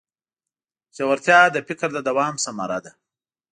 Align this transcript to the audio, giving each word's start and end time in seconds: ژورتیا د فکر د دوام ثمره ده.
ژورتیا 0.95 1.39
د 1.51 1.57
فکر 1.67 1.89
د 1.93 1.99
دوام 2.07 2.35
ثمره 2.43 2.77
ده. 2.83 2.91